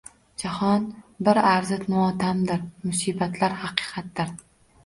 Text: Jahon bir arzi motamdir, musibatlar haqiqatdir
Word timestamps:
Jahon 0.43 0.87
bir 1.27 1.39
arzi 1.51 1.77
motamdir, 1.97 2.65
musibatlar 2.89 3.59
haqiqatdir 3.67 4.35